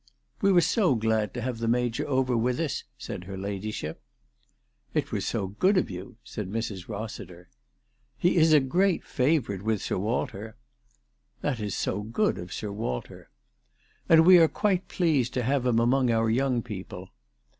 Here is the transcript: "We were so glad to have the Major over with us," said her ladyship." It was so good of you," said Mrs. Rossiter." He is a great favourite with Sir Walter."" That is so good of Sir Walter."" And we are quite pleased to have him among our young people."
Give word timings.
"We 0.41 0.51
were 0.51 0.61
so 0.61 0.95
glad 0.95 1.31
to 1.35 1.41
have 1.43 1.59
the 1.59 1.67
Major 1.67 2.07
over 2.07 2.35
with 2.35 2.59
us," 2.59 2.85
said 2.97 3.25
her 3.25 3.37
ladyship." 3.37 4.01
It 4.95 5.11
was 5.11 5.27
so 5.27 5.49
good 5.49 5.77
of 5.77 5.91
you," 5.91 6.17
said 6.23 6.49
Mrs. 6.49 6.89
Rossiter." 6.89 7.49
He 8.17 8.35
is 8.37 8.51
a 8.51 8.59
great 8.59 9.03
favourite 9.05 9.61
with 9.61 9.79
Sir 9.83 9.99
Walter."" 9.99 10.55
That 11.41 11.59
is 11.59 11.77
so 11.77 12.01
good 12.01 12.39
of 12.39 12.51
Sir 12.51 12.71
Walter."" 12.71 13.29
And 14.09 14.25
we 14.25 14.39
are 14.39 14.47
quite 14.47 14.87
pleased 14.87 15.35
to 15.35 15.43
have 15.43 15.67
him 15.67 15.77
among 15.77 16.09
our 16.09 16.31
young 16.31 16.63
people." 16.63 17.11